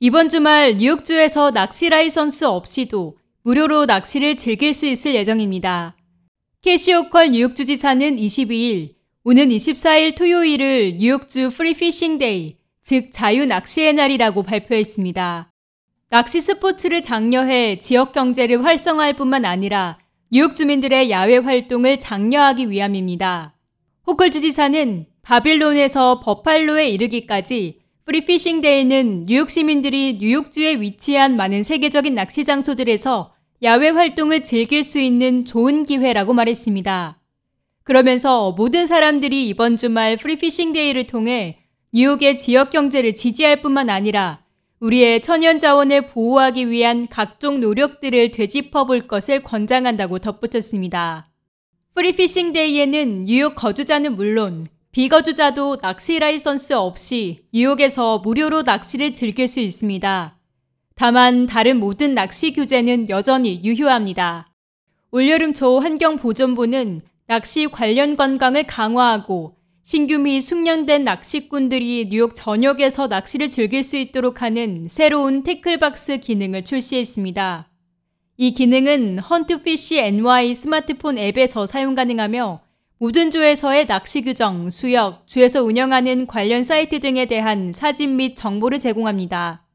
[0.00, 5.96] 이번 주말 뉴욕주에서 낚시 라이선스 없이도 무료로 낚시를 즐길 수 있을 예정입니다.
[6.62, 14.42] 캐시 호컬 뉴욕주지사는 22일, 오는 24일 토요일을 뉴욕주 Free Fishing Day, 즉 자유 낚시의 날이라고
[14.42, 15.52] 발표했습니다.
[16.10, 19.98] 낚시 스포츠를 장려해 지역 경제를 활성화할 뿐만 아니라
[20.32, 23.54] 뉴욕 주민들의 야외 활동을 장려하기 위함입니다.
[24.08, 32.44] 호컬 주지사는 바빌론에서 버팔로에 이르기까지 Free Fishing Day는 뉴욕 시민들이 뉴욕주에 위치한 많은 세계적인 낚시
[32.44, 37.18] 장소들에서 야외 활동을 즐길 수 있는 좋은 기회라고 말했습니다.
[37.82, 41.60] 그러면서 모든 사람들이 이번 주말 Free Fishing Day를 통해
[41.94, 44.44] 뉴욕의 지역 경제를 지지할 뿐만 아니라
[44.80, 51.30] 우리의 천연 자원을 보호하기 위한 각종 노력들을 되짚어 볼 것을 권장한다고 덧붙였습니다.
[51.94, 59.58] Free Fishing Day에는 뉴욕 거주자는 물론 비거주자도 낚시 라이선스 없이 뉴욕에서 무료로 낚시를 즐길 수
[59.58, 60.38] 있습니다.
[60.94, 64.52] 다만 다른 모든 낚시 규제는 여전히 유효합니다.
[65.10, 73.82] 올여름 초 환경보존부는 낚시 관련 관광을 강화하고 신규 및 숙련된 낚시꾼들이 뉴욕 전역에서 낚시를 즐길
[73.82, 77.68] 수 있도록 하는 새로운 태클박스 기능을 출시했습니다.
[78.36, 82.63] 이 기능은 헌트피쉬 NY 스마트폰 앱에서 사용 가능하며
[83.04, 89.66] 모든 주에서의 낚시 규정, 수역, 주에서 운영하는 관련 사이트 등에 대한 사진 및 정보를 제공합니다.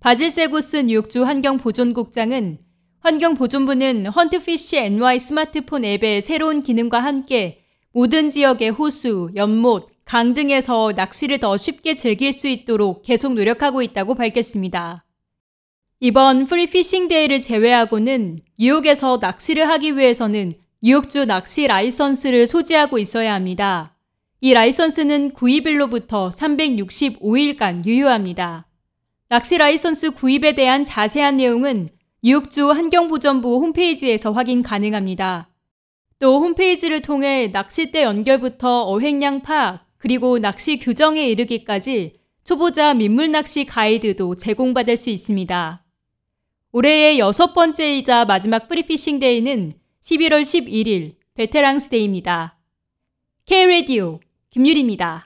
[0.00, 2.58] 바질 세고스 뉴욕주 환경보존국장은
[2.98, 7.60] 환경보존부는 HuntFish NY 스마트폰 앱의 새로운 기능과 함께
[7.92, 14.16] 모든 지역의 호수, 연못, 강 등에서 낚시를 더 쉽게 즐길 수 있도록 계속 노력하고 있다고
[14.16, 15.04] 밝혔습니다.
[16.00, 23.96] 이번 Free Fishing Day를 제외하고는 뉴욕에서 낚시를 하기 위해서는 뉴욕주 낚시 라이선스를 소지하고 있어야 합니다.
[24.42, 28.66] 이 라이선스는 구입일로부터 365일간 유효합니다.
[29.30, 31.88] 낚시 라이선스 구입에 대한 자세한 내용은
[32.22, 35.48] 뉴욕주 환경보전부 홈페이지에서 확인 가능합니다.
[36.18, 44.36] 또 홈페이지를 통해 낚싯대 연결부터 어획량 파악, 그리고 낚시 규정에 이르기까지 초보자 민물 낚시 가이드도
[44.36, 45.82] 제공받을 수 있습니다.
[46.72, 49.72] 올해의 여섯 번째이자 마지막 Free Fishing Day는
[50.06, 52.56] 11월 11일 Veterans Day입니다.
[53.44, 55.24] K-Radio 김유리입니다.